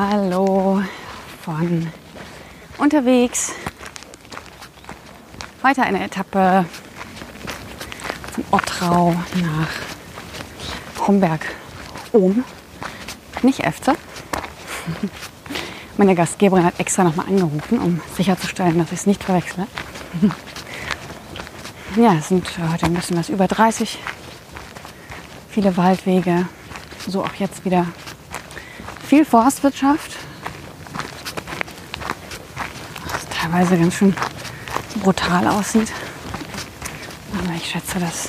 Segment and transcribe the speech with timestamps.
[0.00, 0.80] Hallo
[1.42, 1.90] von
[2.78, 3.50] unterwegs.
[5.60, 6.66] Weiter eine Etappe
[8.30, 11.44] von Ottrau nach Homberg
[12.12, 12.44] ohm
[13.42, 13.94] nicht Efze.
[15.96, 19.66] Meine Gastgeberin hat extra nochmal angerufen, um sicherzustellen, dass ich es nicht verwechsle.
[21.96, 23.98] Ja, es sind heute ein bisschen was über 30.
[25.48, 26.46] Viele Waldwege.
[27.08, 27.86] So auch jetzt wieder
[29.08, 30.16] viel Forstwirtschaft.
[33.10, 34.14] Was teilweise ganz schön
[35.02, 35.90] brutal aussieht.
[37.32, 38.28] Aber ich schätze, dass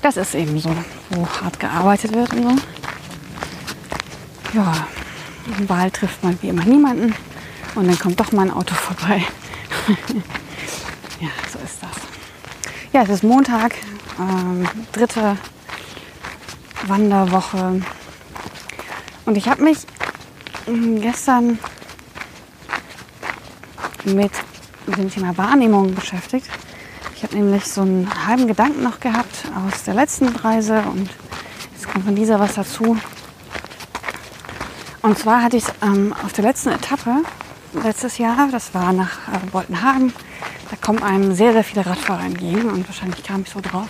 [0.00, 0.70] das ist eben so,
[1.10, 4.58] wo hart gearbeitet wird und so.
[4.58, 4.86] Ja,
[5.58, 7.14] im Wald trifft man wie immer niemanden
[7.74, 9.24] und dann kommt doch mal ein Auto vorbei.
[11.20, 11.90] ja, so ist das.
[12.92, 13.74] Ja, es ist Montag,
[14.20, 15.36] ähm, dritte
[16.86, 17.82] Wanderwoche
[19.24, 19.78] und ich habe mich
[20.66, 21.58] hm, gestern
[24.04, 24.32] mit
[24.86, 26.48] dem Thema Wahrnehmung beschäftigt.
[27.16, 31.08] Ich habe nämlich so einen halben Gedanken noch gehabt aus der letzten Reise und
[31.72, 32.96] jetzt kommt von dieser was dazu.
[35.02, 37.22] Und zwar hatte ich ähm, auf der letzten Etappe
[37.82, 40.12] letztes Jahr, das war nach äh, Boltenhagen,
[40.70, 43.88] da kommen einem sehr, sehr viele Radfahrer entgegen und wahrscheinlich kam ich so drauf,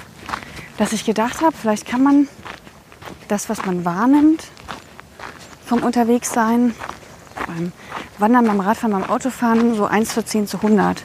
[0.79, 2.29] dass ich gedacht habe, vielleicht kann man
[3.29, 4.45] das, was man wahrnimmt,
[5.73, 6.75] vom Unterwegssein,
[7.47, 7.73] beim
[8.19, 11.03] Wandern, beim Radfahren, beim Autofahren so 1 zu 10 zu 100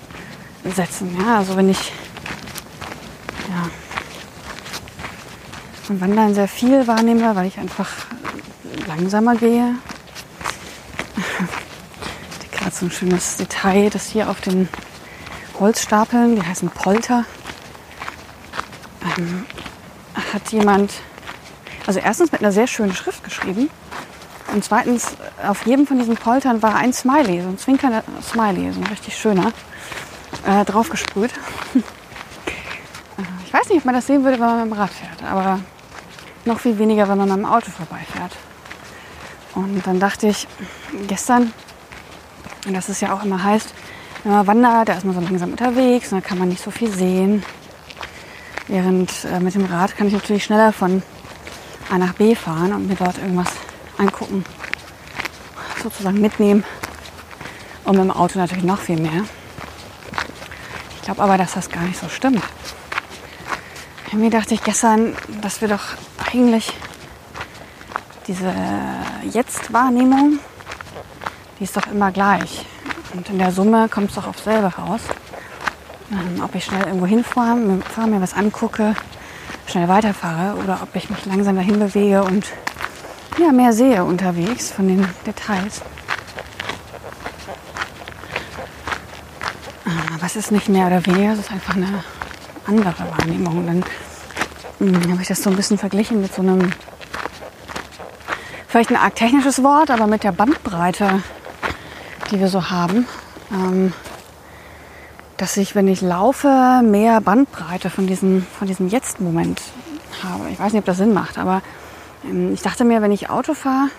[0.75, 1.17] setzen.
[1.21, 1.93] Ja, also wenn ich
[3.47, 3.69] ja,
[5.87, 7.89] beim Wandern sehr viel wahrnehme, weil ich einfach
[8.87, 9.75] langsamer gehe.
[12.51, 14.67] Gerade so ein schönes Detail, das hier auf den
[15.61, 17.23] Holzstapeln, die heißen Polter,
[19.17, 19.45] ähm,
[20.33, 20.91] hat jemand,
[21.85, 23.69] also erstens mit einer sehr schönen Schrift geschrieben
[24.53, 28.79] und zweitens, auf jedem von diesen Poltern war ein Smiley, so ein zwinkernder Smiley, so
[28.79, 29.51] ein richtig schöner,
[30.45, 31.31] äh, draufgesprüht.
[33.45, 35.59] ich weiß nicht, ob man das sehen würde, wenn man mit dem Rad fährt, aber
[36.45, 38.31] noch viel weniger, wenn man mit dem Auto vorbeifährt.
[39.53, 40.47] Und dann dachte ich
[41.07, 41.51] gestern,
[42.65, 43.73] und das ist ja auch immer heißt,
[44.23, 46.71] wenn man wandert, da ist man so langsam unterwegs, und dann kann man nicht so
[46.71, 47.43] viel sehen.
[48.67, 51.01] Während äh, mit dem Rad kann ich natürlich schneller von
[51.89, 53.47] A nach B fahren und mir dort irgendwas
[53.97, 54.43] angucken,
[55.81, 56.63] sozusagen mitnehmen.
[57.83, 59.23] Und mit dem Auto natürlich noch viel mehr.
[60.95, 62.43] Ich glaube aber, dass das gar nicht so stimmt.
[64.11, 65.83] Irgendwie dachte ich gestern, dass wir doch
[66.33, 66.73] eigentlich
[68.27, 68.53] diese
[69.31, 70.39] Jetzt-Wahrnehmung,
[71.59, 72.65] die ist doch immer gleich.
[73.13, 75.01] Und in der Summe kommt es doch auf selber raus.
[76.11, 78.95] Ähm, ob ich schnell irgendwo hinfahre, mir was angucke,
[79.65, 82.45] schnell weiterfahre oder ob ich mich langsam dahin bewege und
[83.39, 85.81] ja, mehr sehe unterwegs von den Details.
[89.85, 92.03] Aber es ist nicht mehr oder weniger, es ist einfach eine
[92.65, 93.65] andere Wahrnehmung.
[93.65, 93.83] Dann
[94.79, 96.71] hm, habe ich das so ein bisschen verglichen mit so einem,
[98.67, 101.21] vielleicht ein arg technisches Wort, aber mit der Bandbreite,
[102.31, 103.07] die wir so haben.
[103.51, 103.93] Ähm,
[105.37, 109.61] dass ich, wenn ich laufe, mehr Bandbreite von diesem, von diesem Jetzt-Moment
[110.23, 110.49] habe.
[110.49, 111.61] Ich weiß nicht, ob das Sinn macht, aber
[112.53, 113.89] ich dachte mir, wenn ich Auto fahre,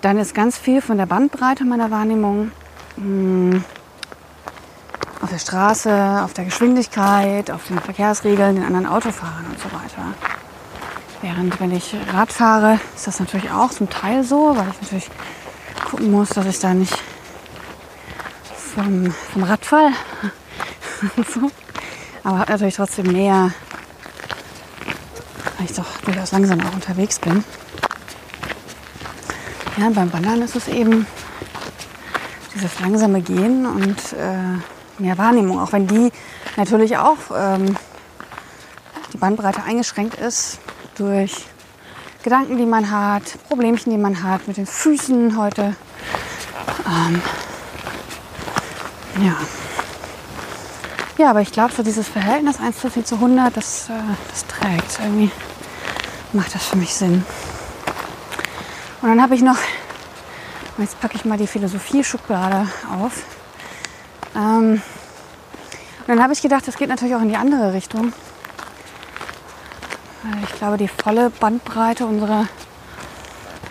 [0.00, 2.50] dann ist ganz viel von der Bandbreite meiner Wahrnehmung
[2.96, 3.64] hm,
[5.20, 10.14] auf der Straße, auf der Geschwindigkeit, auf den Verkehrsregeln, den anderen Autofahrern und so weiter.
[11.20, 15.10] Während wenn ich Rad fahre, ist das natürlich auch zum Teil so, weil ich natürlich
[15.88, 16.98] gucken muss, dass ich da nicht
[18.74, 19.90] vom, vom Rad fall.
[21.32, 21.50] so.
[22.24, 23.52] Aber habe natürlich trotzdem mehr
[25.62, 27.44] weil ich doch durchaus langsam auch unterwegs bin.
[29.78, 31.06] Ja, beim Wandern ist es eben
[32.52, 36.10] dieses langsame Gehen und äh, mehr Wahrnehmung, auch wenn die
[36.56, 37.76] natürlich auch ähm,
[39.12, 40.58] die Bandbreite eingeschränkt ist
[40.96, 41.46] durch
[42.24, 45.76] Gedanken, die man hat, Problemchen, die man hat mit den Füßen heute.
[46.86, 47.22] Ähm,
[49.24, 49.36] ja.
[51.18, 53.92] Ja, aber ich glaube, so dieses Verhältnis 1 zu 4 zu 100, das, äh,
[54.30, 55.30] das trägt irgendwie
[56.32, 57.24] macht das für mich Sinn.
[59.02, 59.58] Und dann habe ich noch,
[60.78, 62.66] jetzt packe ich mal die Philosophie-Schublade
[63.00, 63.24] auf.
[64.34, 64.80] Ähm,
[66.00, 68.12] und dann habe ich gedacht, das geht natürlich auch in die andere Richtung.
[70.44, 72.46] Ich glaube, die volle Bandbreite unserer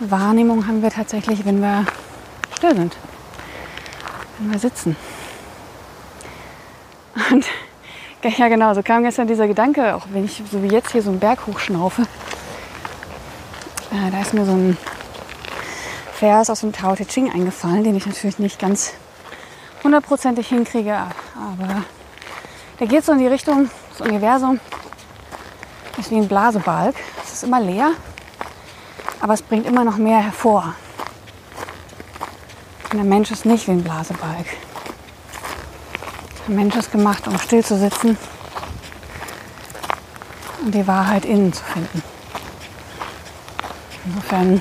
[0.00, 1.86] Wahrnehmung haben wir tatsächlich, wenn wir
[2.56, 2.96] still sind,
[4.38, 4.96] wenn wir sitzen.
[7.30, 7.46] Und
[8.38, 11.10] ja, genau, so kam gestern dieser Gedanke, auch wenn ich so wie jetzt hier so
[11.10, 12.02] einen Berg hochschnaufe.
[13.92, 14.76] Äh, da ist mir so ein
[16.14, 18.92] Vers aus dem Tao Te Ching eingefallen, den ich natürlich nicht ganz
[19.82, 21.82] hundertprozentig hinkriege, aber
[22.78, 24.60] der geht so in die Richtung, das Universum
[25.98, 26.94] ist wie ein Blasebalg.
[27.24, 27.92] Es ist immer leer,
[29.20, 30.74] aber es bringt immer noch mehr hervor.
[32.84, 34.46] Und der Mensch ist nicht wie ein Blasebalg.
[36.48, 38.18] Der Mensch ist gemacht, um still zu sitzen
[40.64, 42.02] und die Wahrheit innen zu finden.
[44.04, 44.60] Insofern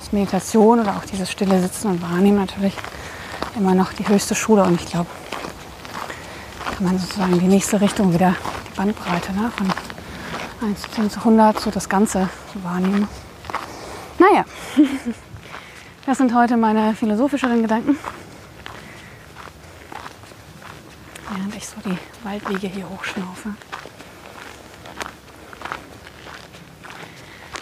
[0.00, 2.74] ist Meditation oder auch dieses stille Sitzen und Wahrnehmen natürlich
[3.56, 5.10] immer noch die höchste Schule und ich glaube,
[6.76, 8.36] kann man sozusagen die nächste Richtung wieder
[8.70, 9.50] die Bandbreite ne?
[9.56, 12.28] von 1 zu 10 zu 100 so das Ganze
[12.62, 13.08] wahrnehmen.
[14.18, 14.44] Naja,
[16.08, 17.98] das sind heute meine philosophischeren Gedanken.
[21.30, 23.50] Während ich so die Waldwege hier hochschnaufe.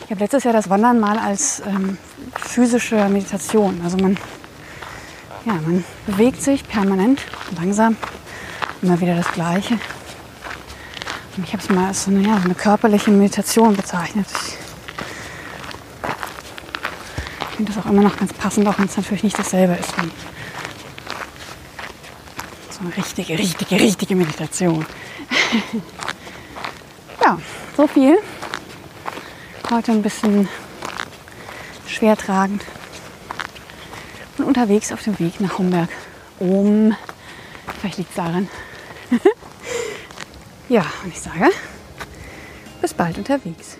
[0.04, 1.98] Ich habe letztes Jahr das Wandern mal als ähm,
[2.36, 3.80] physische Meditation.
[3.82, 4.16] Also man,
[5.44, 7.22] ja, man bewegt sich permanent,
[7.58, 7.96] langsam,
[8.80, 9.80] immer wieder das Gleiche.
[11.44, 14.28] Ich habe es mal als so eine, ja, eine körperliche Meditation bezeichnet.
[14.30, 14.56] Ich
[17.56, 20.10] finde das auch immer noch ganz passend, auch wenn es natürlich nicht dasselbe ist wie
[22.70, 24.84] so eine richtige, richtige, richtige Meditation.
[27.24, 27.38] ja,
[27.76, 28.18] so viel.
[29.70, 30.48] Heute ein bisschen
[31.86, 32.62] schwer tragend.
[34.36, 35.88] Und unterwegs auf dem Weg nach Homberg.
[36.38, 36.94] Um,
[37.80, 38.48] vielleicht liegt es daran.
[40.68, 41.48] Ja, und ich sage,
[42.80, 43.78] bis bald unterwegs.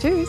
[0.00, 0.28] Tschüss.